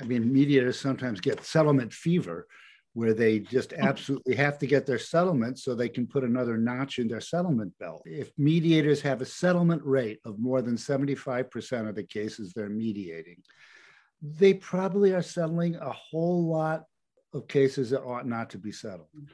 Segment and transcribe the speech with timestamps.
[0.00, 2.46] I mean, mediators sometimes get settlement fever
[2.92, 3.82] where they just oh.
[3.82, 7.72] absolutely have to get their settlement so they can put another notch in their settlement
[7.78, 8.02] belt.
[8.04, 13.36] If mediators have a settlement rate of more than 75% of the cases they're mediating,
[14.22, 16.84] they probably are settling a whole lot
[17.32, 19.08] of cases that ought not to be settled.
[19.16, 19.28] Mm.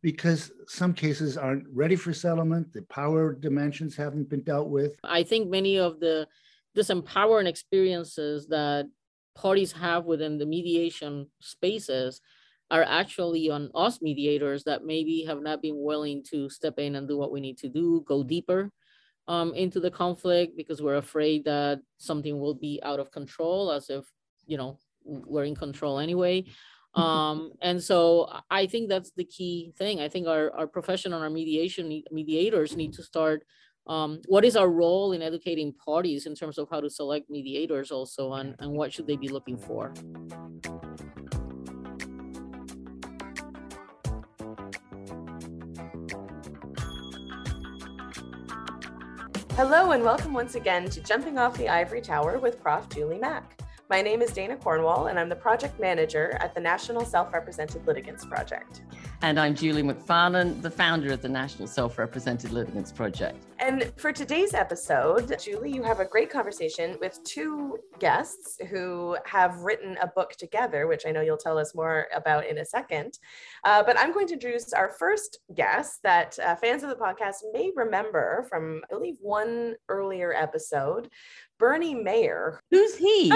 [0.00, 4.96] Because some cases aren't ready for settlement the power dimensions haven't been dealt with.
[5.04, 6.26] I think many of the
[6.76, 8.88] disempowering experiences that
[9.34, 12.20] parties have within the mediation spaces
[12.70, 17.06] are actually on us mediators that maybe have not been willing to step in and
[17.06, 18.70] do what we need to do, go deeper
[19.28, 23.90] um, into the conflict because we're afraid that something will be out of control as
[23.90, 24.04] if,
[24.46, 26.44] you know, we're in control anyway.
[26.94, 30.02] Um, and so I think that's the key thing.
[30.02, 33.46] I think our, our profession and our mediation mediators need to start
[33.86, 37.90] um, what is our role in educating parties in terms of how to select mediators
[37.90, 39.92] also and, and what should they be looking for?
[49.56, 52.88] Hello and welcome once again to Jumping Off the Ivory Tower with Prof.
[52.88, 53.60] Julie Mack.
[53.90, 57.86] My name is Dana Cornwall, and I'm the project manager at the National Self Represented
[57.86, 58.82] Litigants Project.
[59.22, 63.38] And I'm Julie Macfarlane, the founder of the National Self Represented Litigants Project.
[63.60, 69.60] And for today's episode, Julie, you have a great conversation with two guests who have
[69.60, 73.20] written a book together, which I know you'll tell us more about in a second.
[73.62, 77.36] Uh, but I'm going to introduce our first guest that uh, fans of the podcast
[77.52, 81.08] may remember from, I believe, one earlier episode.
[81.62, 82.60] Bernie Mayer.
[82.72, 83.32] Who's he?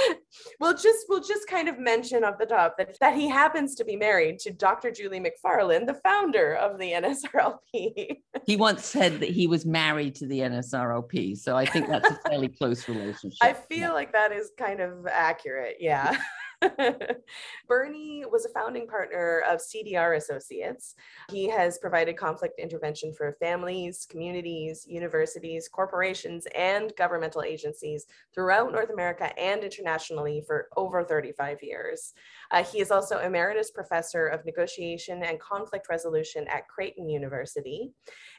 [0.60, 3.84] we'll just we'll just kind of mention off the top that, that he happens to
[3.84, 4.90] be married to Dr.
[4.90, 8.16] Julie Macfarlane, the founder of the NSRLP.
[8.44, 12.18] he once said that he was married to the NSRLP, so I think that's a
[12.28, 13.38] fairly close relationship.
[13.40, 13.92] I feel yeah.
[13.92, 15.76] like that is kind of accurate.
[15.78, 16.16] Yeah.
[17.68, 20.94] Bernie was a founding partner of CDR Associates.
[21.30, 28.90] He has provided conflict intervention for families, communities, universities, corporations, and governmental agencies throughout North
[28.90, 32.12] America and internationally for over 35 years.
[32.50, 37.92] Uh, he is also emeritus professor of negotiation and conflict resolution at Creighton University.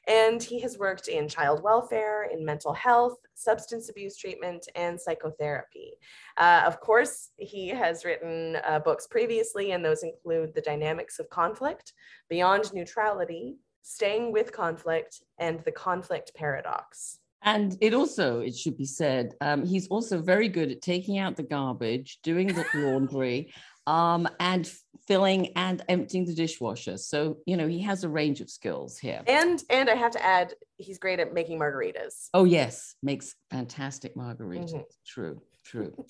[0.07, 5.93] And he has worked in child welfare, in mental health, substance abuse treatment, and psychotherapy.
[6.37, 11.29] Uh, of course, he has written uh, books previously, and those include The Dynamics of
[11.29, 11.93] Conflict,
[12.29, 17.19] Beyond Neutrality, Staying with Conflict, and The Conflict Paradox.
[17.43, 21.35] And it also, it should be said, um, he's also very good at taking out
[21.35, 23.51] the garbage, doing the laundry,
[23.87, 24.69] um, and
[25.07, 26.97] filling and emptying the dishwasher.
[26.97, 29.21] So, you know, he has a range of skills here.
[29.27, 32.29] And and I have to add, he's great at making margaritas.
[32.33, 34.73] Oh, yes, makes fantastic margaritas.
[34.73, 34.81] Mm-hmm.
[35.05, 36.05] True, true.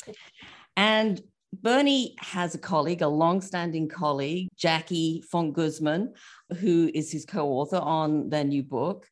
[0.75, 1.21] and
[1.53, 6.13] Bernie has a colleague, a long-standing colleague, Jackie Font-Guzmán,
[6.59, 9.05] who is his co-author on their new book.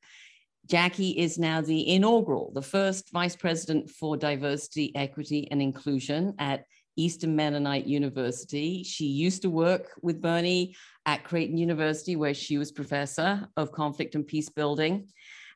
[0.66, 6.64] Jackie is now the inaugural, the first vice president for diversity, equity, and inclusion at
[7.00, 8.84] Eastern Mennonite University.
[8.84, 14.16] She used to work with Bernie at Creighton University, where she was professor of conflict
[14.16, 15.08] and peace building.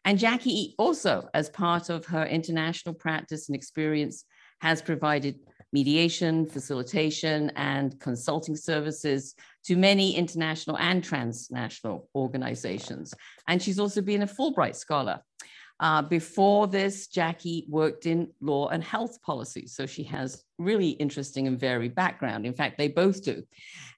[0.05, 4.25] And Jackie also, as part of her international practice and experience,
[4.61, 5.39] has provided
[5.73, 13.13] mediation, facilitation, and consulting services to many international and transnational organizations.
[13.47, 15.21] And she's also been a Fulbright Scholar.
[15.79, 19.67] Uh, before this, Jackie worked in law and health policy.
[19.67, 22.45] So she has really interesting and varied background.
[22.45, 23.43] In fact, they both do.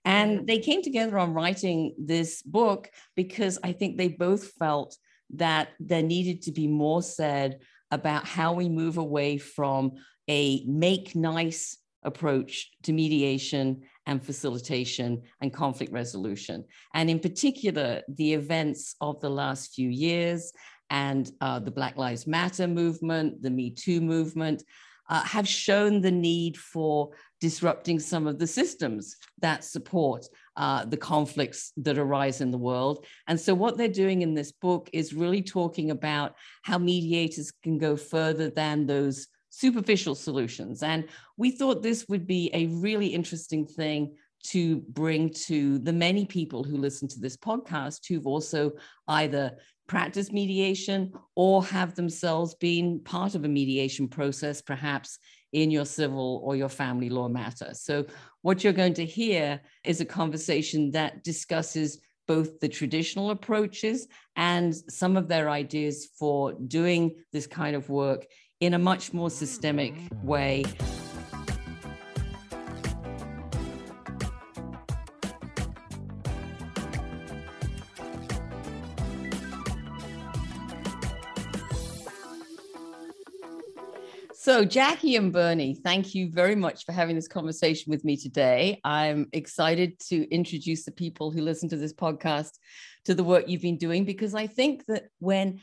[0.03, 4.97] And they came together on writing this book because I think they both felt
[5.31, 7.59] that there needed to be more said
[7.91, 9.93] about how we move away from
[10.29, 16.63] a make nice approach to mediation and facilitation and conflict resolution.
[16.93, 20.51] And in particular, the events of the last few years
[20.89, 24.63] and uh, the Black Lives Matter movement, the Me Too movement,
[25.09, 30.25] uh, have shown the need for disrupting some of the systems that support
[30.57, 33.05] uh, the conflicts that arise in the world.
[33.27, 37.77] And so, what they're doing in this book is really talking about how mediators can
[37.77, 40.83] go further than those superficial solutions.
[40.83, 41.05] And
[41.37, 44.15] we thought this would be a really interesting thing
[44.47, 48.71] to bring to the many people who listen to this podcast who've also
[49.07, 55.19] either practiced mediation or have themselves been part of a mediation process, perhaps
[55.53, 57.69] in your civil or your family law matter.
[57.73, 58.05] So,
[58.41, 64.75] what you're going to hear is a conversation that discusses both the traditional approaches and
[64.75, 68.25] some of their ideas for doing this kind of work
[68.59, 69.33] in a much more mm.
[69.33, 69.93] systemic
[70.23, 70.63] way.
[84.45, 88.79] So, Jackie and Bernie, thank you very much for having this conversation with me today.
[88.83, 92.51] I'm excited to introduce the people who listen to this podcast
[93.05, 95.61] to the work you've been doing because I think that when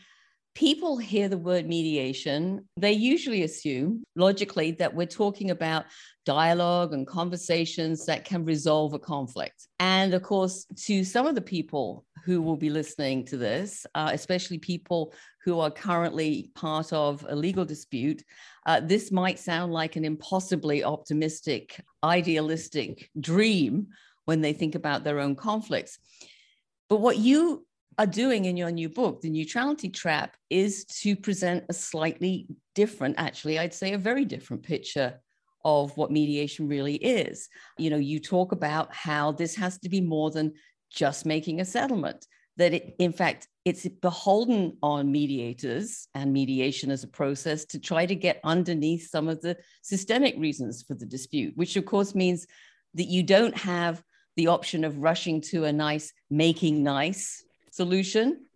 [0.54, 5.86] people hear the word mediation, they usually assume logically that we're talking about
[6.26, 9.66] dialogue and conversations that can resolve a conflict.
[9.80, 14.10] And of course, to some of the people who will be listening to this, uh,
[14.12, 15.14] especially people
[15.44, 18.22] who are currently part of a legal dispute,
[18.66, 23.88] uh, this might sound like an impossibly optimistic, idealistic dream
[24.26, 25.98] when they think about their own conflicts.
[26.88, 27.66] But what you
[27.98, 33.16] are doing in your new book, The Neutrality Trap, is to present a slightly different,
[33.18, 35.20] actually, I'd say a very different picture
[35.64, 37.48] of what mediation really is.
[37.78, 40.54] You know, you talk about how this has to be more than
[40.90, 47.04] just making a settlement, that it, in fact, it's beholden on mediators and mediation as
[47.04, 51.56] a process to try to get underneath some of the systemic reasons for the dispute,
[51.56, 52.46] which of course means
[52.94, 54.02] that you don't have
[54.36, 58.46] the option of rushing to a nice making nice solution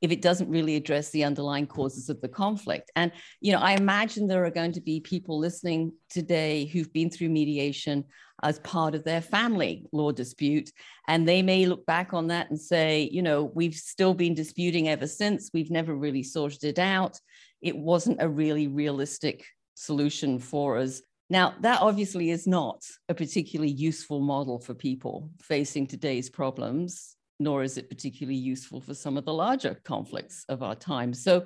[0.00, 2.90] if it doesn't really address the underlying causes of the conflict.
[2.94, 3.10] And,
[3.40, 7.30] you know, I imagine there are going to be people listening today who've been through
[7.30, 8.04] mediation
[8.42, 10.70] as part of their family law dispute.
[11.08, 14.88] And they may look back on that and say, you know, we've still been disputing
[14.88, 15.50] ever since.
[15.52, 17.18] We've never really sorted it out.
[17.60, 19.44] It wasn't a really realistic
[19.74, 21.02] solution for us.
[21.28, 27.62] Now, that obviously is not a particularly useful model for people facing today's problems nor
[27.62, 31.14] is it particularly useful for some of the larger conflicts of our time.
[31.14, 31.44] So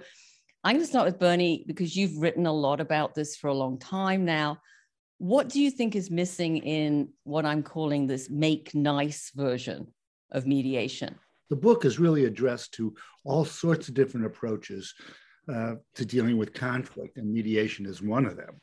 [0.65, 3.55] I'm going to start with Bernie because you've written a lot about this for a
[3.55, 4.59] long time now.
[5.19, 9.89] What do you think is missing in what I'm calling this make nice version
[10.31, 11.17] of mediation?
[11.51, 14.95] The book is really addressed to all sorts of different approaches
[15.53, 18.61] uh, to dealing with conflict, and mediation is one of them.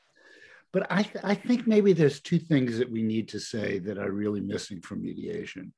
[0.71, 3.97] But I, th- I think maybe there's two things that we need to say that
[3.97, 5.73] are really missing from mediation.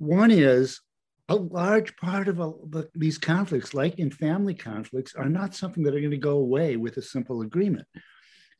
[0.00, 0.80] One is
[1.28, 5.82] a large part of a, the, these conflicts, like in family conflicts, are not something
[5.82, 7.86] that are going to go away with a simple agreement.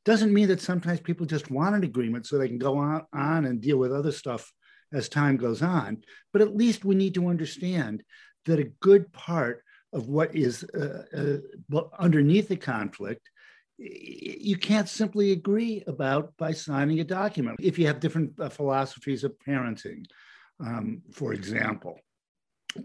[0.05, 3.47] Doesn't mean that sometimes people just want an agreement so they can go on, on
[3.47, 4.53] and deal with other stuff
[4.93, 6.03] as time goes on.
[6.31, 8.03] But at least we need to understand
[8.45, 9.65] that a good part
[9.95, 11.41] of what is uh,
[11.73, 13.31] uh, underneath the conflict
[13.83, 17.59] you can't simply agree about by signing a document.
[17.63, 20.05] If you have different uh, philosophies of parenting,
[20.65, 21.99] um, for example.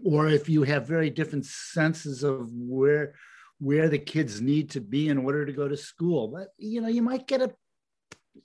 [0.04, 3.14] Or if you have very different senses of where
[3.58, 6.28] where the kids need to be in order to go to school.
[6.28, 7.54] But you know, you might get a,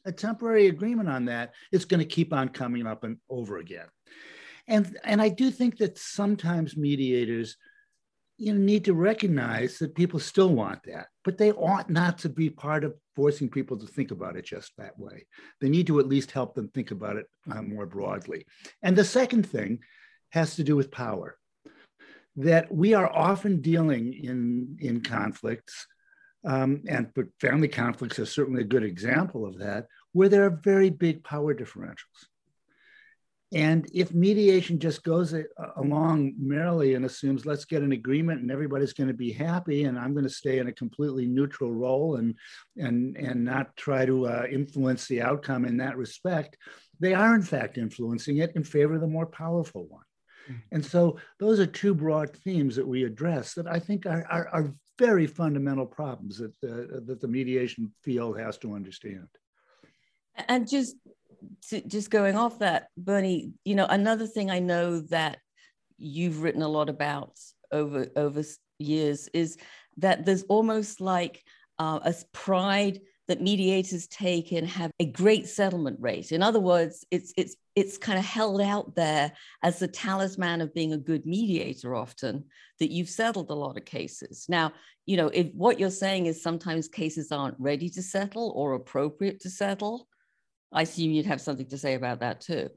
[0.06, 1.54] a temporary agreement on that.
[1.72, 3.88] It's going to keep on coming up and over again.
[4.68, 7.58] And and I do think that sometimes mediators
[8.38, 12.30] you know, need to recognize that people still want that, but they ought not to
[12.30, 15.26] be part of forcing people to think about it just that way.
[15.60, 18.46] They need to at least help them think about it uh, more broadly.
[18.82, 19.80] And the second thing
[20.30, 21.38] has to do with power.
[22.38, 25.86] That we are often dealing in, in conflicts,
[26.46, 30.62] um, and but family conflicts are certainly a good example of that, where there are
[30.64, 32.31] very big power differentials.
[33.54, 35.36] And if mediation just goes
[35.76, 40.00] along merrily and assumes let's get an agreement and everybody's going to be happy and
[40.00, 42.36] I'm going to stay in a completely neutral role and
[42.78, 46.56] and and not try to uh, influence the outcome in that respect,
[47.02, 50.06] they are in fact influencing it in favor of the more powerful one.
[50.50, 50.76] Mm-hmm.
[50.76, 54.48] And so those are two broad themes that we address that I think are, are,
[54.50, 59.28] are very fundamental problems that the, that the mediation field has to understand.
[60.48, 60.96] And just
[61.70, 65.40] to, just going off that, Bernie, you know, another thing I know that
[65.98, 67.38] you've written a lot about
[67.72, 68.44] over over
[68.80, 69.58] years is
[69.98, 71.44] that there's almost like
[71.80, 76.32] uh, a pride that mediators take in have a great settlement rate.
[76.32, 79.32] In other words, it's it's it's kind of held out there
[79.64, 82.44] as the talisman of being a good mediator often
[82.80, 84.46] that you've settled a lot of cases.
[84.50, 84.74] Now,
[85.06, 89.40] you know, if what you're saying is sometimes cases aren't ready to settle or appropriate
[89.42, 90.08] to settle,
[90.72, 92.70] I assume you'd have something to say about that too.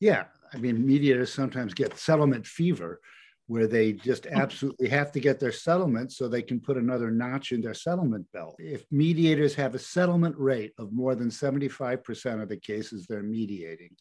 [0.00, 0.24] Yeah.
[0.52, 3.00] I mean, mediators sometimes get settlement fever
[3.46, 4.36] where they just hmm.
[4.36, 8.26] absolutely have to get their settlement so they can put another notch in their settlement
[8.32, 8.56] belt.
[8.58, 13.96] If mediators have a settlement rate of more than 75% of the cases they're mediating,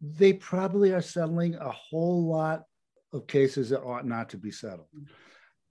[0.00, 2.64] they probably are settling a whole lot
[3.12, 4.88] of cases that ought not to be settled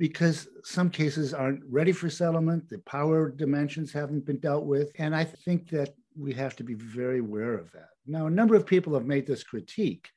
[0.03, 4.91] because some cases aren't ready for settlement, the power dimensions haven't been dealt with.
[4.99, 7.87] And I think that we have to be very aware of that.
[8.05, 10.09] Now, a number of people have made this critique,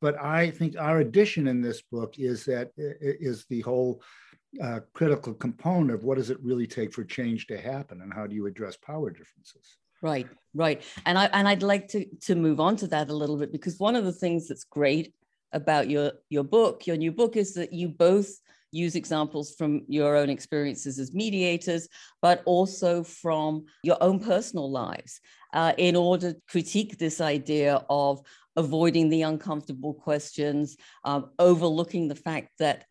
[0.00, 4.02] but I think our addition in this book is that is the whole
[4.60, 8.26] uh, critical component of what does it really take for change to happen and how
[8.26, 12.58] do you address power differences right right and i and i'd like to to move
[12.58, 15.12] on to that a little bit because one of the things that's great
[15.52, 18.40] about your your book your new book is that you both
[18.70, 21.88] use examples from your own experiences as mediators
[22.22, 25.20] but also from your own personal lives
[25.54, 28.20] uh, in order to critique this idea of
[28.56, 32.84] avoiding the uncomfortable questions um, overlooking the fact that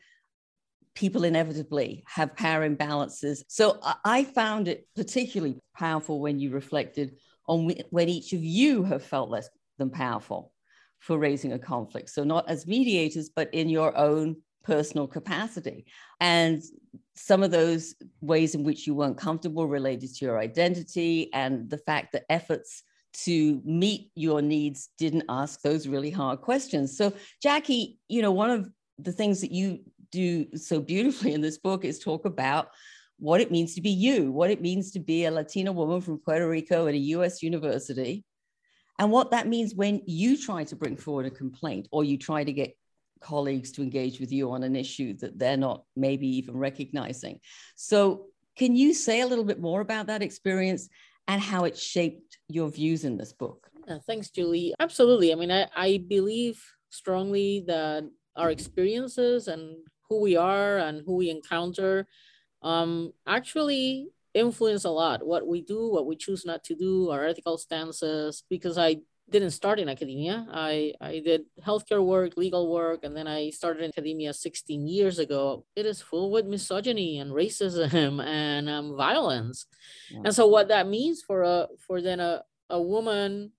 [0.97, 3.43] people inevitably have power imbalances.
[3.47, 7.17] So I found it particularly powerful when you reflected
[7.47, 10.51] on when each of you have felt less than powerful
[10.97, 12.09] for raising a conflict.
[12.09, 15.85] So not as mediators, but in your own personal capacity.
[16.19, 16.61] And
[17.15, 21.77] some of those ways in which you weren't comfortable related to your identity and the
[21.77, 22.83] fact that efforts
[23.13, 26.97] to meet your needs didn't ask those really hard questions.
[26.97, 28.69] So, Jackie, you know, one of
[28.99, 29.79] the things that you
[30.11, 32.67] do so beautifully in this book is talk about
[33.19, 36.19] what it means to be you, what it means to be a Latina woman from
[36.19, 38.23] Puerto Rico at a US university,
[38.99, 42.43] and what that means when you try to bring forward a complaint or you try
[42.43, 42.75] to get
[43.21, 47.39] colleagues to engage with you on an issue that they're not maybe even recognizing.
[47.75, 50.89] So, can you say a little bit more about that experience
[51.27, 53.69] and how it shaped your views in this book?
[53.87, 54.73] Yeah, thanks, Julie.
[54.79, 55.31] Absolutely.
[55.31, 58.03] I mean, I, I believe strongly that
[58.35, 59.77] our experiences and
[60.09, 62.07] who we are and who we encounter
[62.61, 67.25] um, actually influence a lot what we do, what we choose not to do, our
[67.25, 68.43] ethical stances.
[68.49, 68.97] Because I
[69.29, 73.83] didn't start in academia, I, I did healthcare work, legal work, and then I started
[73.83, 75.65] in academia 16 years ago.
[75.75, 79.65] It is full with misogyny and racism and um, violence.
[80.09, 80.21] Yeah.
[80.25, 83.51] And so, what that means for a for then a, a woman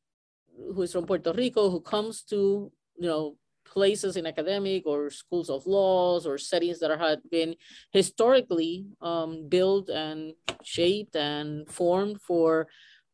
[0.56, 5.50] who is from Puerto Rico who comes to you know places in academic or schools
[5.50, 7.54] of laws or settings that had been
[7.92, 10.32] historically um, built and
[10.62, 12.66] shaped and formed for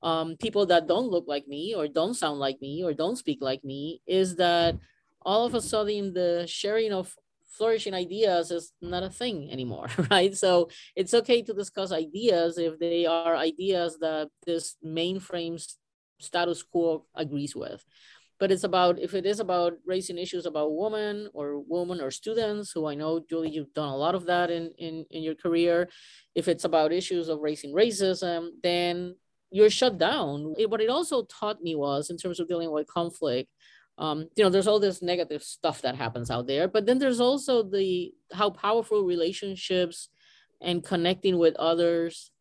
[0.05, 3.39] um, people that don't look like me or don't sound like me or don't speak
[3.41, 4.77] like me is that
[5.23, 7.17] all of a sudden the sharing of
[7.49, 10.37] flourishing ideas is not a thing anymore right?
[10.37, 15.59] So it's okay to discuss ideas if they are ideas that this mainframe
[16.21, 17.83] status quo agrees with.
[18.39, 22.73] But it's about if it is about raising issues about women or women or students
[22.73, 25.89] who i know julie you've done a lot of that in in, in your career.
[26.35, 29.15] If it's about issues of raising racism then
[29.51, 32.87] you're shut down it, what it also taught me was in terms of dealing with
[32.87, 33.51] conflict
[33.97, 37.21] um, you know there's all this negative stuff that happens out there but then there's
[37.21, 40.09] also the how powerful relationships
[40.61, 42.33] and connecting with others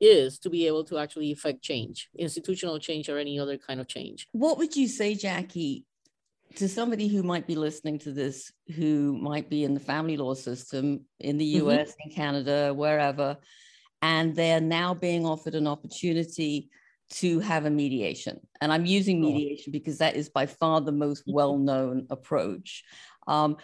[0.00, 3.88] is to be able to actually affect change, institutional change or any other kind of
[3.88, 4.28] change.
[4.32, 5.84] What would you say, Jackie,
[6.56, 10.34] to somebody who might be listening to this, who might be in the family law
[10.34, 12.08] system in the US, mm-hmm.
[12.08, 13.36] in Canada, wherever,
[14.02, 16.70] and they're now being offered an opportunity
[17.10, 18.40] to have a mediation?
[18.60, 21.32] And I'm using mediation because that is by far the most mm-hmm.
[21.32, 22.84] well known approach.
[23.26, 23.56] Um,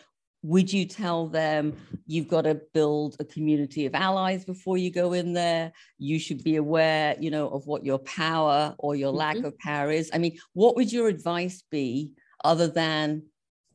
[0.44, 1.74] would you tell them
[2.06, 6.44] you've got to build a community of allies before you go in there you should
[6.44, 9.18] be aware you know of what your power or your mm-hmm.
[9.18, 12.12] lack of power is i mean what would your advice be
[12.44, 13.22] other than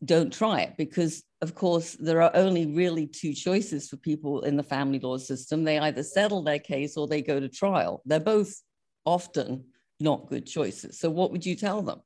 [0.05, 4.57] don't try it because of course there are only really two choices for people in
[4.57, 5.63] the family law system.
[5.63, 8.01] They either settle their case or they go to trial.
[8.05, 8.61] They're both
[9.05, 9.65] often
[9.99, 10.99] not good choices.
[10.99, 12.01] So what would you tell them?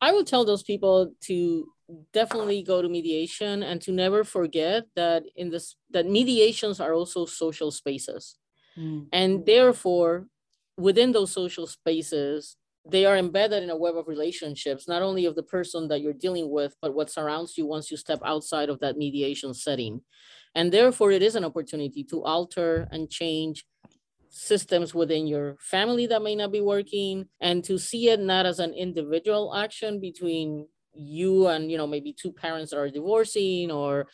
[0.00, 1.68] I would tell those people to
[2.12, 7.26] definitely go to mediation and to never forget that in this that mediations are also
[7.26, 8.36] social spaces.
[8.78, 9.06] Mm.
[9.12, 10.26] and therefore
[10.78, 15.36] within those social spaces they are embedded in a web of relationships not only of
[15.36, 18.80] the person that you're dealing with but what surrounds you once you step outside of
[18.80, 20.00] that mediation setting.
[20.54, 23.64] And therefore it is an opportunity to alter and change
[24.28, 28.58] systems within your family that may not be working and to see it not as
[28.58, 34.06] an individual action between you and you know maybe two parents that are divorcing or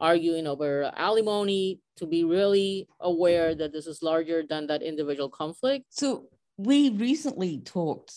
[0.00, 5.86] arguing over alimony to be really aware that this is larger than that individual conflict.
[5.88, 8.12] So we recently talked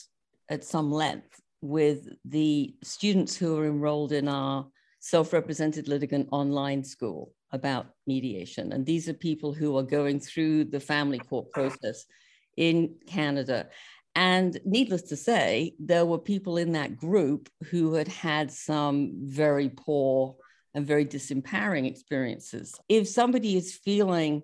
[0.49, 4.67] at some length with the students who are enrolled in our
[4.99, 10.79] self-represented litigant online school about mediation and these are people who are going through the
[10.79, 12.05] family court process
[12.57, 13.67] in canada
[14.15, 19.69] and needless to say, there were people in that group who had had some very
[19.69, 20.35] poor
[20.73, 22.75] and very disempowering experiences.
[22.89, 24.43] If somebody is feeling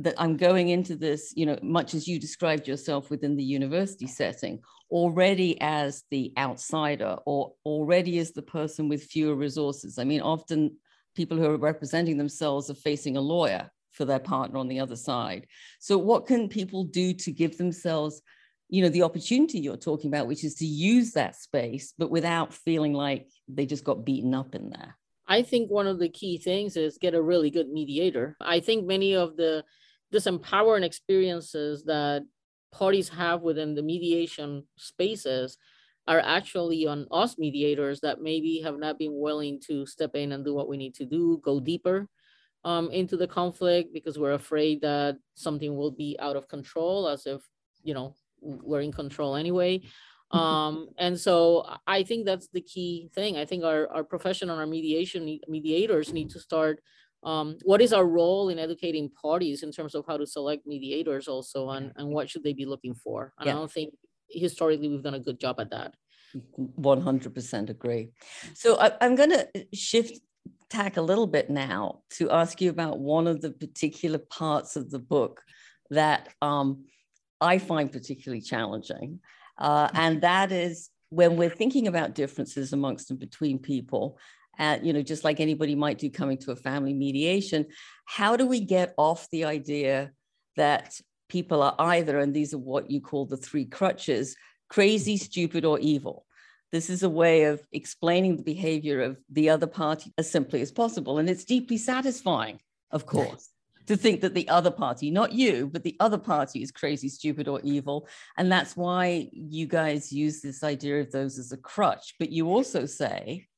[0.00, 4.06] that I'm going into this, you know, much as you described yourself within the university
[4.06, 9.98] setting, already as the outsider or already as the person with fewer resources.
[9.98, 10.76] I mean, often
[11.14, 14.96] people who are representing themselves are facing a lawyer for their partner on the other
[14.96, 15.46] side.
[15.80, 18.22] So, what can people do to give themselves,
[18.70, 22.54] you know, the opportunity you're talking about, which is to use that space, but without
[22.54, 24.96] feeling like they just got beaten up in there?
[25.28, 28.36] I think one of the key things is get a really good mediator.
[28.40, 29.64] I think many of the
[30.12, 32.22] disempowering experiences that
[32.72, 35.56] parties have within the mediation spaces
[36.06, 40.44] are actually on us mediators that maybe have not been willing to step in and
[40.44, 42.08] do what we need to do, go deeper
[42.64, 47.26] um, into the conflict because we're afraid that something will be out of control as
[47.26, 47.40] if,
[47.82, 49.80] you know, we're in control anyway.
[50.32, 53.36] Um, and so I think that's the key thing.
[53.36, 56.80] I think our, our profession and our mediation mediators need to start
[57.22, 61.28] um, what is our role in educating parties in terms of how to select mediators
[61.28, 63.32] also and, and what should they be looking for?
[63.38, 63.52] And yeah.
[63.52, 63.94] i don't think
[64.30, 65.94] historically we've done a good job at that.
[66.80, 68.10] 100% agree.
[68.54, 70.20] So I, i'm going to shift
[70.70, 74.90] tack a little bit now to ask you about one of the particular parts of
[74.90, 75.42] the book
[75.90, 76.84] that um,
[77.40, 79.18] i find particularly challenging
[79.58, 84.16] uh, and that is when we're thinking about differences amongst and between people
[84.60, 87.66] at, you know, just like anybody might do coming to a family mediation,
[88.04, 90.12] how do we get off the idea
[90.56, 94.36] that people are either, and these are what you call the three crutches,
[94.68, 95.24] crazy, mm-hmm.
[95.24, 96.26] stupid, or evil?
[96.72, 100.70] This is a way of explaining the behavior of the other party as simply as
[100.70, 101.18] possible.
[101.18, 102.60] And it's deeply satisfying,
[102.92, 103.48] of course.
[103.90, 107.48] to think that the other party, not you, but the other party is crazy, stupid,
[107.48, 108.06] or evil.
[108.36, 112.14] And that's why you guys use this idea of those as a crutch.
[112.20, 113.48] But you also say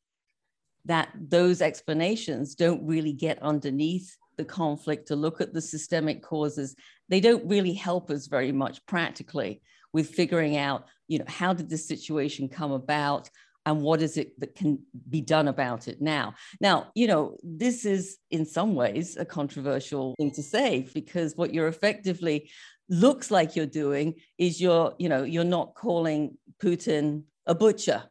[0.84, 6.74] that those explanations don't really get underneath the conflict to look at the systemic causes.
[7.08, 9.62] They don't really help us very much practically
[9.92, 13.28] with figuring out, you know, how did this situation come about
[13.64, 16.34] and what is it that can be done about it now?
[16.60, 21.54] Now, you know, this is in some ways a controversial thing to say because what
[21.54, 22.50] you're effectively
[22.88, 28.02] looks like you're doing is you're, you know, you're not calling Putin a butcher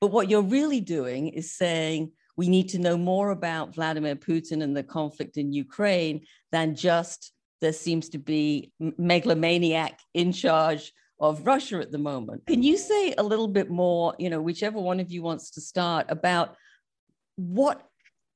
[0.00, 4.62] but what you're really doing is saying we need to know more about Vladimir Putin
[4.62, 11.46] and the conflict in Ukraine than just there seems to be megalomaniac in charge of
[11.46, 12.46] Russia at the moment.
[12.46, 15.62] Can you say a little bit more, you know, whichever one of you wants to
[15.62, 16.56] start, about
[17.36, 17.88] what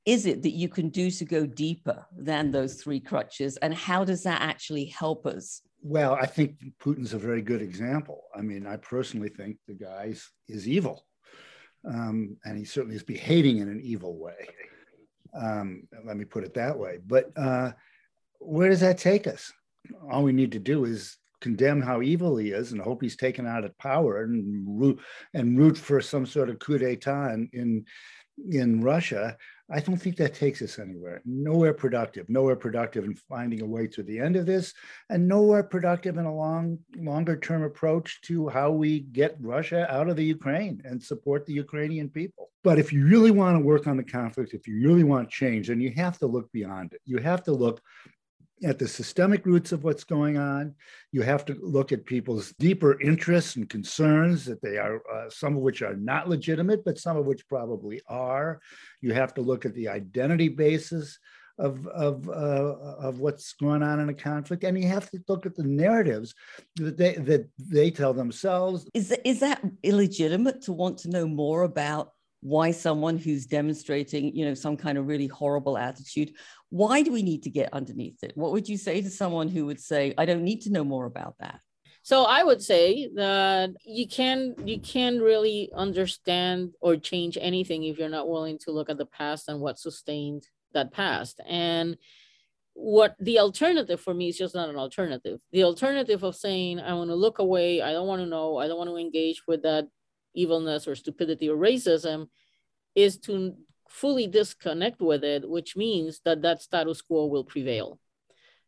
[0.07, 4.03] is it that you can do to go deeper than those three crutches and how
[4.03, 5.61] does that actually help us?
[5.83, 8.25] Well, I think Putin's a very good example.
[8.35, 10.14] I mean, I personally think the guy
[10.49, 11.05] is evil
[11.85, 14.49] um, and he certainly is behaving in an evil way.
[15.35, 16.99] Um, let me put it that way.
[17.07, 17.73] But uh,
[18.38, 19.53] where does that take us?
[20.11, 23.47] All we need to do is condemn how evil he is and hope he's taken
[23.47, 25.01] out of power and root
[25.33, 27.85] and root for some sort of coup d'état in, in
[28.51, 29.37] in Russia,
[29.72, 31.22] I don't think that takes us anywhere.
[31.24, 32.28] Nowhere productive.
[32.28, 34.74] Nowhere productive in finding a way to the end of this,
[35.09, 40.09] and nowhere productive in a long, longer term approach to how we get Russia out
[40.09, 42.50] of the Ukraine and support the Ukrainian people.
[42.64, 45.68] But if you really want to work on the conflict, if you really want change,
[45.68, 47.00] then you have to look beyond it.
[47.06, 47.80] You have to look
[48.62, 50.75] at the systemic roots of what's going on.
[51.12, 55.57] You have to look at people's deeper interests and concerns that they are, uh, some
[55.57, 58.61] of which are not legitimate, but some of which probably are.
[59.01, 61.18] You have to look at the identity basis
[61.59, 64.64] of, of, uh, of what's going on in a conflict.
[64.64, 66.35] And you have to look at the narratives
[66.77, 68.87] that they, that they tell themselves.
[68.94, 74.35] Is that, is that illegitimate to want to know more about why someone who's demonstrating
[74.35, 76.33] you know some kind of really horrible attitude
[76.70, 78.31] why do we need to get underneath it?
[78.37, 81.07] What would you say to someone who would say i don't need to know more
[81.07, 81.61] about that
[82.03, 87.98] so i would say that you can you can't really understand or change anything if
[87.98, 91.40] you're not willing to look at the past and what sustained that past.
[91.48, 91.96] And
[92.74, 95.40] what the alternative for me is just not an alternative.
[95.53, 97.83] The alternative of saying i want to look away.
[97.83, 98.59] I don't want to know.
[98.59, 99.88] I don't want to engage with that
[100.35, 102.29] evilness or stupidity or racism
[102.95, 103.55] is to
[103.88, 107.99] fully disconnect with it, which means that that status quo will prevail.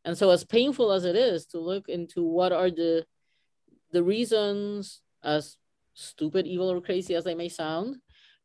[0.04, 3.06] And so, as painful as it is to look into what are the
[3.92, 5.56] the reasons, as
[5.94, 7.96] stupid, evil, or crazy as they may sound,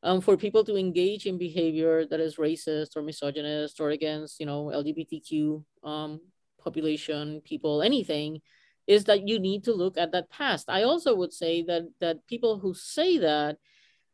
[0.04, 4.46] um, for people to engage in behavior that is racist or misogynist or against, you
[4.46, 6.20] know, LGBTQ um,
[6.62, 8.42] population, people, anything,
[8.88, 10.69] is that you need to look at that past.
[10.69, 13.58] I also would say that that people who say that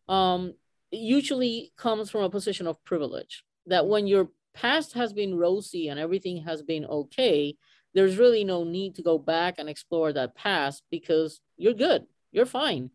[0.09, 0.53] um,
[0.91, 3.43] usually comes from a position of privilege.
[3.67, 7.55] That when your past has been rosy and everything has been okay,
[7.93, 12.45] there's really no need to go back and explore that past because you're good, you're
[12.45, 12.89] fine.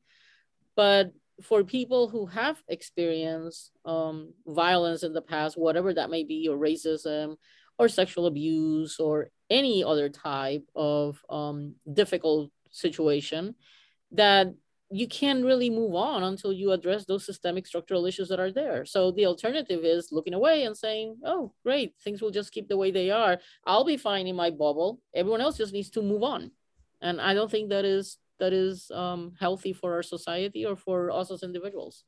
[0.74, 1.12] But
[1.42, 6.56] for people who have experienced um, violence in the past, whatever that may be, or
[6.56, 7.36] racism,
[7.78, 13.54] or sexual abuse, or any other type of um, difficult situation,
[14.12, 14.48] that
[14.90, 18.86] you can't really move on until you address those systemic structural issues that are there.
[18.86, 22.76] So the alternative is looking away and saying, oh, great, things will just keep the
[22.76, 23.38] way they are.
[23.66, 25.00] I'll be fine in my bubble.
[25.14, 26.52] Everyone else just needs to move on.
[27.02, 31.10] And I don't think that is that is um, healthy for our society or for
[31.10, 32.04] us as individuals.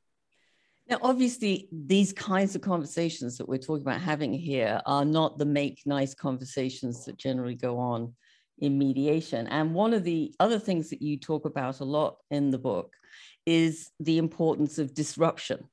[0.91, 5.45] Now, obviously, these kinds of conversations that we're talking about having here are not the
[5.45, 8.13] make nice conversations that generally go on
[8.59, 9.47] in mediation.
[9.47, 12.93] And one of the other things that you talk about a lot in the book
[13.47, 15.65] is the importance of disruption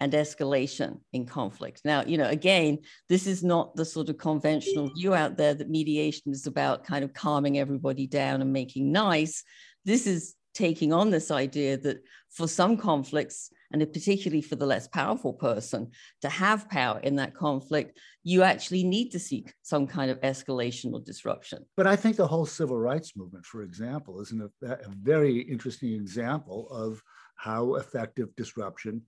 [0.00, 1.82] and escalation in conflict.
[1.84, 2.78] Now, you know, again,
[3.10, 7.04] this is not the sort of conventional view out there that mediation is about kind
[7.04, 9.44] of calming everybody down and making nice.
[9.84, 14.88] This is taking on this idea that for some conflicts, and particularly for the less
[14.88, 15.90] powerful person
[16.22, 20.92] to have power in that conflict, you actually need to seek some kind of escalation
[20.92, 21.64] or disruption.
[21.76, 25.92] But I think the whole civil rights movement, for example, is a, a very interesting
[25.92, 27.02] example of
[27.36, 29.02] how effective disruption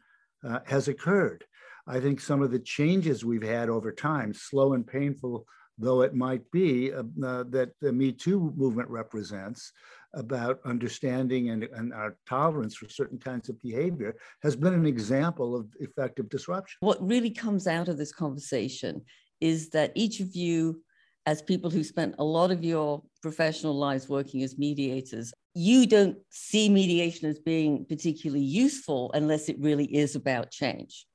[0.46, 1.44] uh, has occurred.
[1.86, 5.46] I think some of the changes we've had over time, slow and painful
[5.78, 9.72] though it might be, uh, uh, that the Me Too movement represents,
[10.14, 15.56] about understanding and, and our tolerance for certain kinds of behavior has been an example
[15.56, 16.76] of effective disruption.
[16.80, 19.02] What really comes out of this conversation
[19.40, 20.82] is that each of you,
[21.26, 26.16] as people who spent a lot of your professional lives working as mediators, you don't
[26.30, 31.06] see mediation as being particularly useful unless it really is about change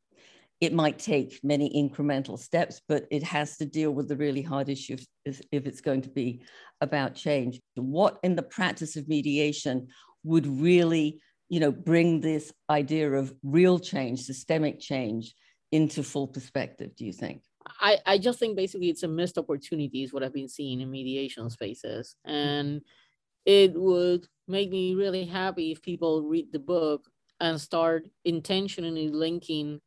[0.64, 4.70] it might take many incremental steps, but it has to deal with the really hard
[4.70, 4.96] issue
[5.26, 6.42] if, if, it's going to be
[6.80, 7.60] about change.
[7.76, 9.90] What in the practice of mediation
[10.24, 15.36] would really, you know, bring this idea of real change, systemic change
[15.74, 17.42] into full perspective, do you think?
[17.82, 20.90] I, I just think basically it's a missed opportunity is what I've been seeing in
[20.90, 22.16] mediation spaces.
[22.24, 22.84] And
[23.46, 27.10] it would make me really happy if people read the book
[27.42, 29.82] and start intentionally linking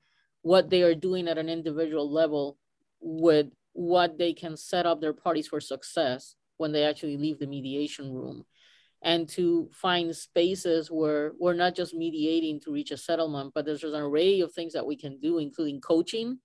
[0.46, 2.56] what they are doing at an individual level
[3.00, 7.48] with what they can set up their parties for success when they actually leave the
[7.48, 8.44] mediation room
[9.02, 13.82] and to find spaces where we're not just mediating to reach a settlement but there's
[13.82, 16.38] an array of things that we can do including coaching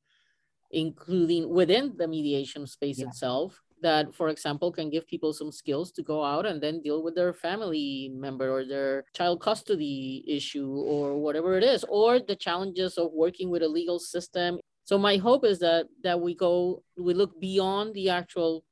[0.71, 3.05] including within the mediation space yeah.
[3.05, 7.03] itself that, for example, can give people some skills to go out and then deal
[7.03, 12.35] with their family member or their child custody issue or whatever it is, or the
[12.35, 14.59] challenges of working with a legal system.
[14.83, 18.63] So my hope is that that we go, we look beyond the actual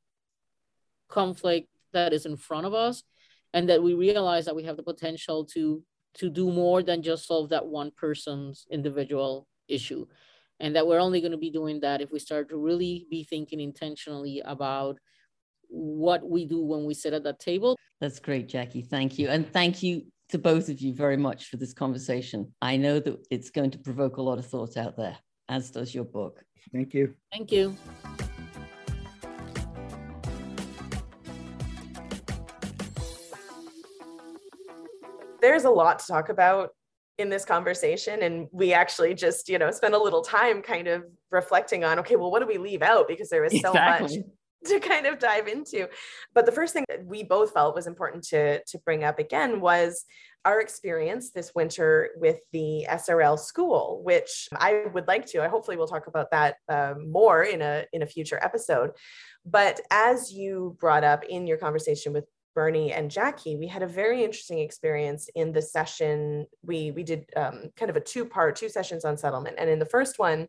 [1.08, 3.04] conflict that is in front of us,
[3.54, 5.84] and that we realize that we have the potential to
[6.16, 10.06] to do more than just solve that one person's individual issue
[10.60, 13.24] and that we're only going to be doing that if we start to really be
[13.24, 14.98] thinking intentionally about
[15.70, 17.78] what we do when we sit at that table.
[18.02, 18.82] That's great, Jackie.
[18.82, 19.30] Thank you.
[19.30, 22.54] And thank you to both of you very much for this conversation.
[22.62, 25.18] I know that it's going to provoke a lot of thought out there,
[25.48, 26.44] as does your book.
[26.72, 27.16] Thank you.
[27.32, 27.76] Thank you.
[35.42, 36.72] There's a lot to talk about
[37.20, 41.04] in this conversation and we actually just you know spent a little time kind of
[41.32, 44.18] reflecting on okay well what do we leave out because there was so exactly.
[44.18, 44.26] much
[44.66, 45.88] to kind of dive into
[46.34, 49.60] but the first thing that we both felt was important to to bring up again
[49.60, 50.06] was
[50.46, 55.44] our experience this winter with the SRL school, which I would like to.
[55.44, 58.92] I hopefully we'll talk about that uh, more in a in a future episode.
[59.46, 63.88] But as you brought up in your conversation with Bernie and Jackie, we had a
[63.88, 66.46] very interesting experience in the session.
[66.64, 69.80] We we did um, kind of a two part, two sessions on settlement, and in
[69.80, 70.48] the first one,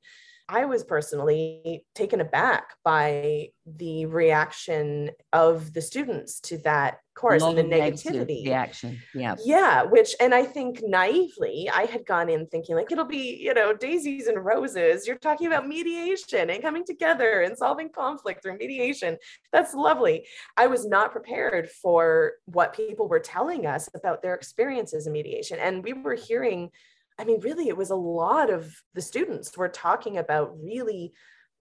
[0.52, 7.56] I was personally taken aback by the reaction of the students to that course and
[7.56, 8.98] the negativity reaction.
[9.14, 9.36] Yeah.
[9.44, 9.84] Yeah.
[9.84, 13.72] Which, and I think naively, I had gone in thinking like it'll be, you know,
[13.72, 15.06] daisies and roses.
[15.06, 19.18] You're talking about mediation and coming together and solving conflict through mediation.
[19.52, 20.26] That's lovely.
[20.56, 25.58] I was not prepared for what people were telling us about their experiences in mediation.
[25.60, 26.70] And we were hearing
[27.20, 31.12] I mean, really, it was a lot of the students were talking about really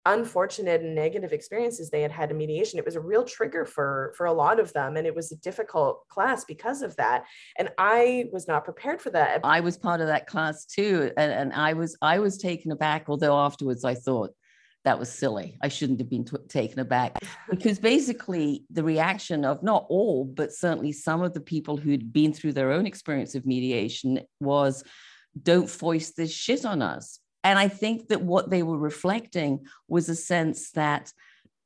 [0.07, 2.79] unfortunate and negative experiences they had had in mediation.
[2.79, 5.37] It was a real trigger for for a lot of them and it was a
[5.37, 7.25] difficult class because of that.
[7.59, 9.41] And i was not prepared for that.
[9.43, 13.07] I was part of that class too and, and i was i was taken aback
[13.09, 14.31] although afterwards i thought
[14.85, 15.59] that was silly.
[15.61, 17.19] I shouldn't have been t- taken aback.
[17.51, 22.33] Because basically the reaction of not all but certainly some of the people who'd been
[22.33, 24.85] through their own experience of mediation was
[25.41, 27.21] don't foist this shit on us.
[27.45, 31.13] And I think that what they were reflecting was a sense that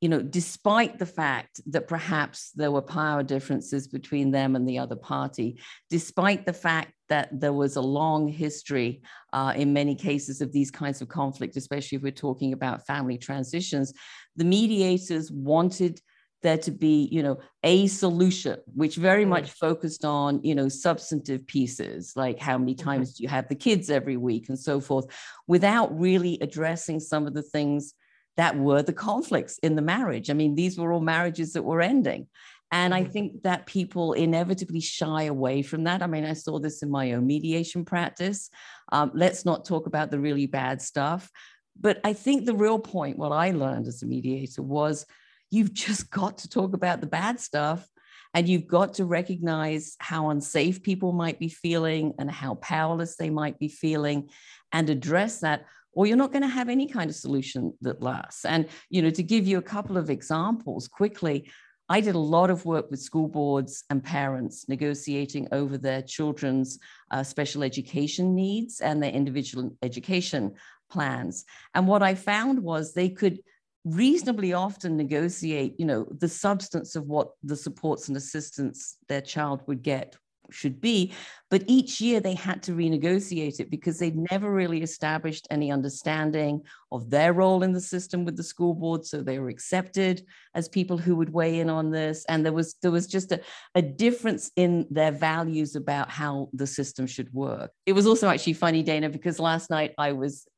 [0.03, 4.77] you know, despite the fact that perhaps there were power differences between them and the
[4.77, 9.01] other party, despite the fact that there was a long history
[9.33, 13.17] uh, in many cases of these kinds of conflict, especially if we're talking about family
[13.17, 13.93] transitions,
[14.35, 16.01] the mediators wanted
[16.43, 21.47] there to be, you know, a solution, which very much focused on, you know, substantive
[21.47, 22.85] pieces like how many mm-hmm.
[22.85, 25.07] times do you have the kids every week and so forth,
[25.47, 27.95] without really addressing some of the things
[28.37, 30.31] that were the conflicts in the marriage.
[30.31, 32.27] I mean, these were all marriages that were ending.
[32.71, 33.13] And I mm-hmm.
[33.13, 36.03] think that people inevitably shy away from that.
[36.03, 38.49] I mean, I saw this in my own mediation practice.
[38.91, 41.31] Um, let's not talk about the really bad stuff.
[41.79, 45.05] But I think the real point, what I learned as a mediator, was
[45.53, 47.87] you've just got to talk about the bad stuff
[48.35, 53.29] and you've got to recognize how unsafe people might be feeling and how powerless they
[53.29, 54.31] might be feeling
[54.73, 58.47] and address that or you're not going to have any kind of solution that lasts.
[58.47, 61.51] And, you know, to give you a couple of examples quickly,
[61.91, 66.79] I did a lot of work with school boards and parents negotiating over their children's
[67.11, 70.55] uh, special education needs and their individual education
[70.91, 71.45] plans.
[71.75, 73.41] And what I found was they could
[73.85, 79.63] reasonably often negotiate, you know, the substance of what the supports and assistance their child
[79.67, 80.17] would get
[80.51, 81.13] should be.
[81.53, 86.63] But each year they had to renegotiate it because they'd never really established any understanding
[86.91, 89.05] of their role in the system with the school board.
[89.05, 92.25] So they were accepted as people who would weigh in on this.
[92.31, 93.41] And there was there was just a,
[93.75, 97.71] a difference in their values about how the system should work.
[97.85, 100.49] It was also actually funny, Dana, because last night I was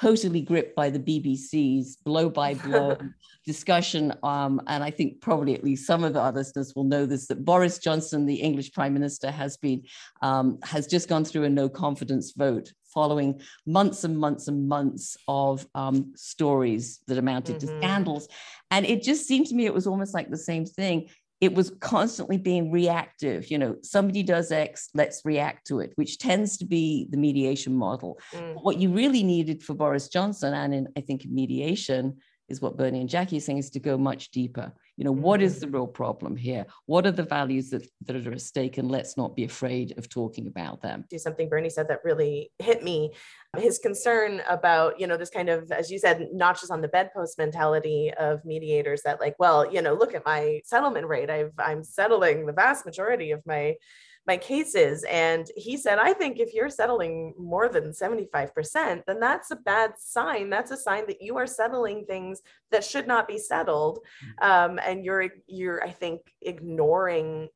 [0.00, 2.96] totally gripped by the BBC's blow by blow
[3.46, 4.14] discussion.
[4.22, 7.44] Um, and I think probably at least some of our listeners will know this that
[7.44, 9.82] Boris Johnson, the English Prime Minister, has been
[10.20, 15.16] um, has just gone through a no confidence vote following months and months and months
[15.28, 17.68] of um, stories that amounted mm-hmm.
[17.68, 18.28] to scandals.
[18.70, 21.08] And it just seemed to me it was almost like the same thing.
[21.40, 23.50] It was constantly being reactive.
[23.50, 27.74] You know, somebody does X, let's react to it, which tends to be the mediation
[27.74, 28.18] model.
[28.32, 28.62] Mm.
[28.62, 32.16] What you really needed for Boris Johnson, and in, I think in mediation,
[32.48, 34.72] is what Bernie and Jackie are saying, is to go much deeper.
[34.96, 35.60] You know what is mm-hmm.
[35.70, 36.66] the real problem here?
[36.86, 38.78] What are the values that, that are at stake?
[38.78, 41.04] And let's not be afraid of talking about them.
[41.08, 43.12] Do something bernie said that really hit me.
[43.56, 47.38] His concern about you know this kind of as you said notches on the bedpost
[47.38, 51.30] mentality of mediators that like well you know look at my settlement rate.
[51.30, 53.76] I've i'm settling the vast majority of my
[54.28, 55.04] my cases.
[55.10, 59.94] And he said, I think if you're settling more than 75%, then that's a bad
[59.98, 60.50] sign.
[60.50, 63.98] That's a sign that you are settling things that should not be settled.
[64.42, 64.46] Mm.
[64.46, 67.48] Um, and you're, you're, I think, ignoring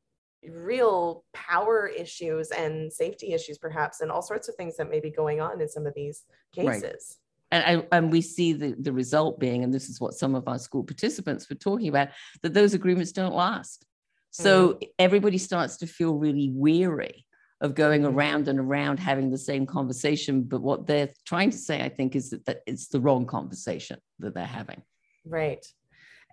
[0.48, 5.10] real power issues and safety issues, perhaps, and all sorts of things that may be
[5.10, 7.18] going on in some of these cases.
[7.52, 7.62] Right.
[7.64, 10.58] And, and, we see the, the result being, and this is what some of our
[10.58, 12.08] school participants were talking about,
[12.40, 13.84] that those agreements don't last.
[14.32, 14.88] So mm.
[14.98, 17.26] everybody starts to feel really weary
[17.60, 18.16] of going mm-hmm.
[18.16, 20.42] around and around having the same conversation.
[20.42, 23.98] But what they're trying to say, I think, is that, that it's the wrong conversation
[24.18, 24.82] that they're having.
[25.24, 25.64] Right.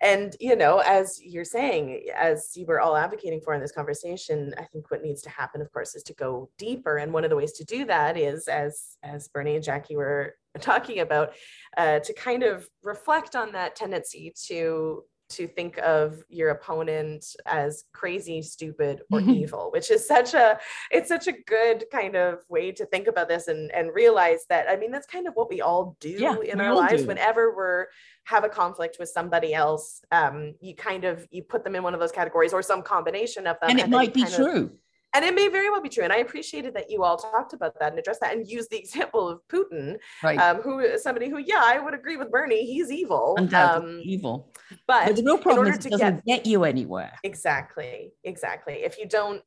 [0.02, 4.54] And, you know, as you're saying, as you were all advocating for in this conversation,
[4.58, 6.96] I think what needs to happen, of course, is to go deeper.
[6.96, 10.36] And one of the ways to do that is, as, as Bernie and Jackie were
[10.60, 11.34] talking about,
[11.76, 17.84] uh, to kind of reflect on that tendency to to think of your opponent as
[17.92, 19.30] crazy stupid or mm-hmm.
[19.30, 20.58] evil which is such a
[20.90, 24.68] it's such a good kind of way to think about this and and realize that
[24.68, 27.08] i mean that's kind of what we all do yeah, in our lives do.
[27.08, 27.86] whenever we're
[28.24, 31.94] have a conflict with somebody else um you kind of you put them in one
[31.94, 34.72] of those categories or some combination of them and it might be true of,
[35.12, 36.04] and it may very well be true.
[36.04, 38.78] And I appreciated that you all talked about that and addressed that and used the
[38.84, 40.38] example of Putin, right.
[40.38, 42.64] um, who is somebody who, yeah, I would agree with Bernie.
[42.66, 43.34] He's evil.
[43.38, 44.52] Undoubtedly um, evil.
[44.86, 47.12] But, but, the real problem is it doesn't get, get you anywhere.
[47.24, 48.12] Exactly.
[48.24, 48.74] Exactly.
[48.84, 49.42] If you don't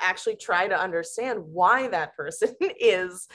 [0.00, 3.26] actually try to understand why that person is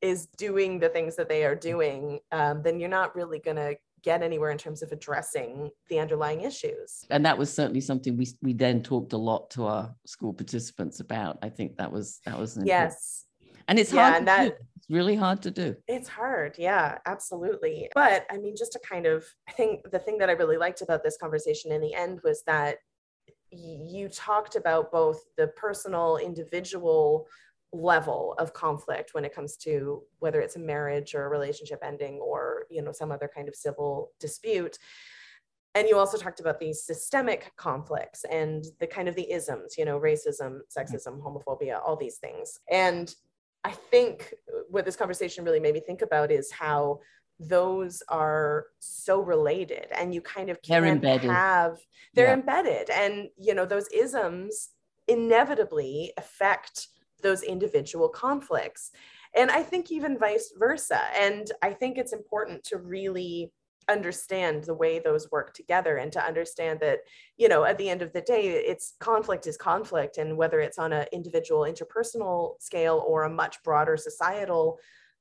[0.00, 3.76] is doing the things that they are doing, um, then you're not really going to
[4.02, 7.04] get anywhere in terms of addressing the underlying issues.
[7.10, 11.00] And that was certainly something we we then talked a lot to our school participants
[11.00, 11.38] about.
[11.42, 13.26] I think that was that was yes.
[13.68, 14.54] And it's yeah, hard and that, do.
[14.76, 15.76] It's really hard to do.
[15.86, 16.56] It's hard.
[16.58, 17.88] Yeah, absolutely.
[17.94, 20.82] But I mean, just to kind of, I think the thing that I really liked
[20.82, 22.78] about this conversation in the end was that
[23.50, 27.26] you talked about both the personal, individual
[27.72, 32.18] level of conflict when it comes to whether it's a marriage or a relationship ending
[32.18, 34.78] or you know some other kind of civil dispute
[35.74, 39.86] and you also talked about these systemic conflicts and the kind of the isms you
[39.86, 43.14] know racism sexism homophobia all these things and
[43.64, 44.34] I think
[44.68, 47.00] what this conversation really made me think about is how
[47.38, 51.30] those are so related and you kind of can't they're embedded.
[51.30, 51.78] have
[52.14, 52.34] they're yeah.
[52.34, 54.70] embedded and you know those isms
[55.08, 56.88] inevitably affect
[57.22, 58.90] those individual conflicts.
[59.34, 61.00] And i think even vice versa.
[61.18, 63.52] And i think it's important to really
[63.88, 67.00] understand the way those work together and to understand that
[67.36, 70.18] you know at the end of the day it's conflict is conflict.
[70.18, 74.78] And whether it's on an individual interpersonal scale or a much broader societal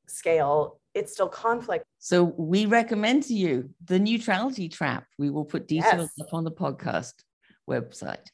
[0.08, 1.86] scale it's still conflict.
[2.00, 5.06] So we recommend to you the neutrality trap.
[5.18, 6.28] We will put details yes.
[6.28, 7.14] up on the podcast
[7.70, 8.28] website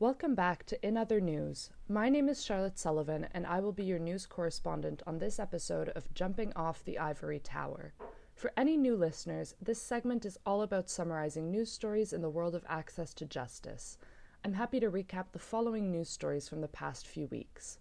[0.00, 1.70] Welcome back to In Other News.
[1.88, 5.90] My name is Charlotte Sullivan, and I will be your news correspondent on this episode
[5.90, 7.94] of Jumping Off the Ivory Tower.
[8.34, 12.56] For any new listeners, this segment is all about summarizing news stories in the world
[12.56, 13.96] of access to justice.
[14.44, 17.78] I'm happy to recap the following news stories from the past few weeks.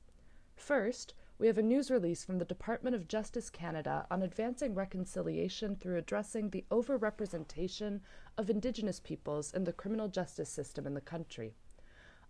[0.56, 5.76] First, we have a news release from the Department of Justice Canada on advancing reconciliation
[5.76, 8.02] through addressing the overrepresentation
[8.38, 11.56] of Indigenous peoples in the criminal justice system in the country.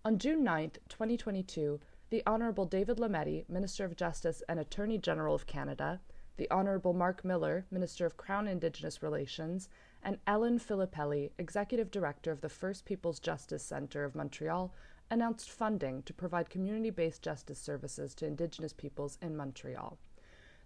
[0.05, 5.47] On June 9, 2022, the Honourable David Lametti, Minister of Justice and Attorney General of
[5.47, 6.01] Canada,
[6.35, 9.69] the Honourable Mark Miller, Minister of Crown Indigenous Relations,
[10.03, 14.73] and Ellen Filippelli, Executive Director of the First Peoples Justice Centre of Montreal,
[15.09, 19.97] announced funding to provide community based justice services to Indigenous peoples in Montreal.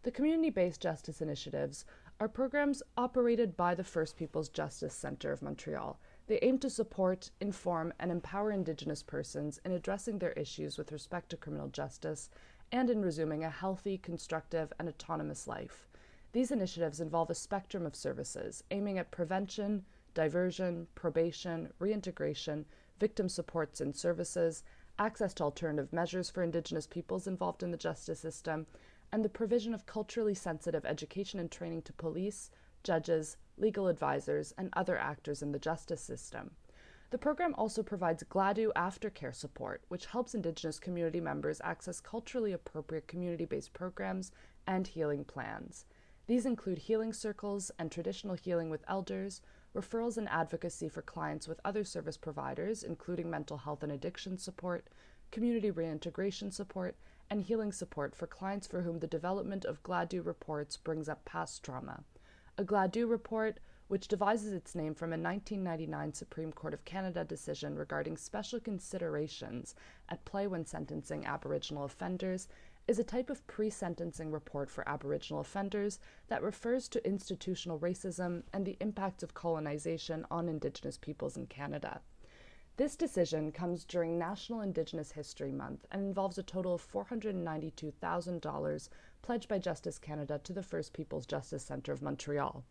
[0.01, 1.85] The community based justice initiatives
[2.19, 7.31] are programs operated by the First Peoples Justice Centre of Montreal they aim to support,
[7.39, 12.29] inform, and empower Indigenous persons in addressing their issues with respect to criminal justice
[12.71, 15.87] and in resuming a healthy, constructive, and autonomous life.
[16.33, 22.65] These initiatives involve a spectrum of services aiming at prevention, diversion, probation, reintegration,
[22.99, 24.63] victim supports and services,
[24.99, 28.67] access to alternative measures for Indigenous peoples involved in the justice system,
[29.11, 32.51] and the provision of culturally sensitive education and training to police,
[32.83, 36.51] judges, legal advisors, and other actors in the justice system.
[37.09, 43.07] The program also provides Gladue aftercare support, which helps Indigenous community members access culturally appropriate
[43.07, 44.31] community based programs
[44.67, 45.85] and healing plans.
[46.27, 49.41] These include healing circles and traditional healing with elders,
[49.73, 54.89] referrals and advocacy for clients with other service providers, including mental health and addiction support,
[55.31, 56.97] community reintegration support,
[57.29, 61.63] and healing support for clients for whom the development of Gladue reports brings up past
[61.63, 62.03] trauma
[62.59, 67.75] a Gladue report, which devises its name from a 1999 Supreme Court of Canada decision
[67.75, 69.75] regarding special considerations
[70.09, 72.47] at play when sentencing Aboriginal offenders,
[72.87, 78.41] is a type of pre sentencing report for Aboriginal offenders that refers to institutional racism
[78.53, 82.01] and the impacts of colonization on Indigenous peoples in Canada.
[82.77, 88.89] This decision comes during National Indigenous History Month and involves a total of $492,000
[89.21, 92.63] pledged by Justice Canada to the First Peoples Justice Centre of Montreal.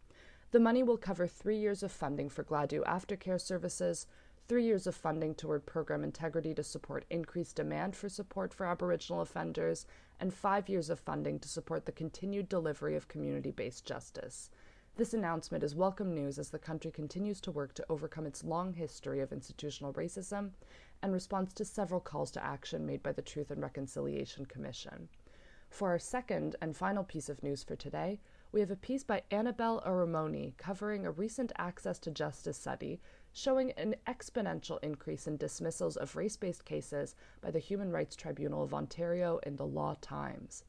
[0.53, 4.07] The money will cover three years of funding for Gladue aftercare services,
[4.49, 9.21] three years of funding toward program integrity to support increased demand for support for Aboriginal
[9.21, 9.87] offenders,
[10.21, 14.51] and five years of funding to support the continued delivery of community based justice.
[14.97, 18.73] This announcement is welcome news as the country continues to work to overcome its long
[18.73, 20.53] history of institutional racism
[21.03, 25.09] and responds to several calls to action made by the Truth and Reconciliation Commission.
[25.68, 29.22] For our second and final piece of news for today, we have a piece by
[29.31, 33.00] Annabelle Oromoni covering a recent access to justice study
[33.33, 38.62] showing an exponential increase in dismissals of race based cases by the Human Rights Tribunal
[38.62, 40.64] of Ontario in the Law Times.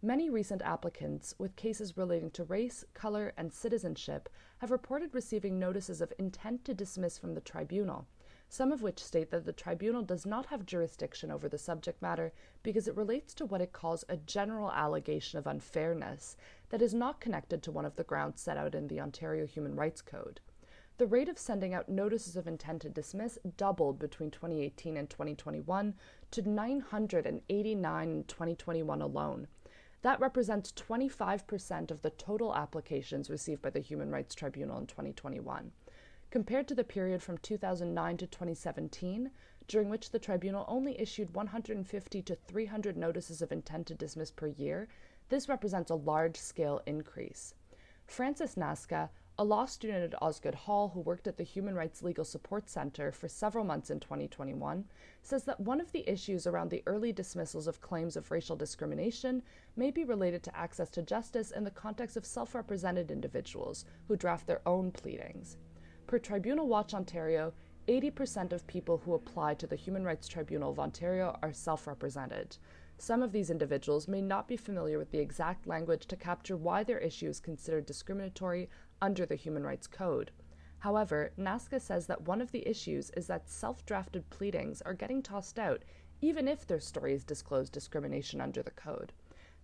[0.00, 6.00] Many recent applicants with cases relating to race, color, and citizenship have reported receiving notices
[6.00, 8.06] of intent to dismiss from the tribunal
[8.52, 12.32] some of which state that the tribunal does not have jurisdiction over the subject matter
[12.64, 16.36] because it relates to what it calls a general allegation of unfairness
[16.70, 19.76] that is not connected to one of the grounds set out in the Ontario Human
[19.76, 20.40] Rights Code.
[20.98, 25.94] The rate of sending out notices of intent to dismiss doubled between 2018 and 2021
[26.32, 29.46] to 989 in 2021 alone.
[30.02, 35.70] That represents 25% of the total applications received by the Human Rights Tribunal in 2021
[36.30, 39.30] compared to the period from 2009 to 2017,
[39.66, 44.46] during which the tribunal only issued 150 to 300 notices of intent to dismiss per
[44.46, 44.88] year,
[45.28, 47.54] this represents a large scale increase.
[48.06, 49.08] Francis Nasca,
[49.38, 53.10] a law student at Osgoode Hall who worked at the Human Rights Legal Support Center
[53.10, 54.84] for several months in 2021,
[55.22, 59.42] says that one of the issues around the early dismissals of claims of racial discrimination
[59.76, 64.16] may be related to access to justice in the context of self represented individuals who
[64.16, 65.56] draft their own pleadings.
[66.10, 67.52] Per Tribunal Watch Ontario,
[67.86, 72.56] 80% of people who apply to the Human Rights Tribunal of Ontario are self represented.
[72.98, 76.82] Some of these individuals may not be familiar with the exact language to capture why
[76.82, 78.68] their issue is considered discriminatory
[79.00, 80.32] under the Human Rights Code.
[80.80, 85.22] However, Nasca says that one of the issues is that self drafted pleadings are getting
[85.22, 85.84] tossed out,
[86.20, 89.12] even if their stories disclose discrimination under the code.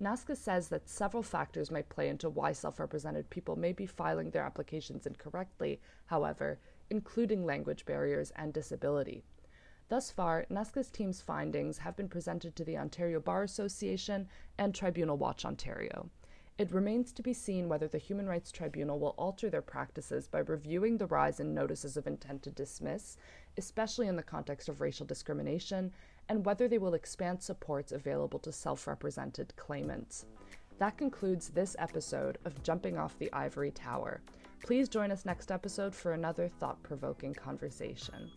[0.00, 4.30] Nasca says that several factors might play into why self represented people may be filing
[4.30, 6.58] their applications incorrectly, however,
[6.90, 9.24] including language barriers and disability.
[9.88, 14.28] Thus far, Nasca's team's findings have been presented to the Ontario Bar Association
[14.58, 16.10] and Tribunal Watch Ontario.
[16.58, 20.38] It remains to be seen whether the Human Rights Tribunal will alter their practices by
[20.38, 23.16] reviewing the rise in notices of intent to dismiss,
[23.58, 25.92] especially in the context of racial discrimination,
[26.28, 30.26] and whether they will expand supports available to self represented claimants.
[30.78, 34.20] That concludes this episode of Jumping Off the Ivory Tower.
[34.64, 38.30] Please join us next episode for another thought provoking conversation.